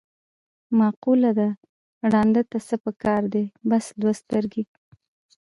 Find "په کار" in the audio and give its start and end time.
2.83-3.21